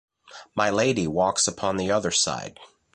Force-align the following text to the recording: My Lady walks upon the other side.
My 0.55 0.71
Lady 0.71 1.05
walks 1.05 1.47
upon 1.47 1.77
the 1.77 1.91
other 1.91 2.09
side. 2.09 2.59